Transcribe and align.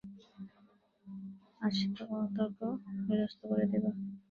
আজ 1.61 1.75
তোর 1.95 2.09
তর্ক 2.35 2.59
নিরস্ত 3.01 3.41
করে 3.49 3.65
দেব। 3.71 3.83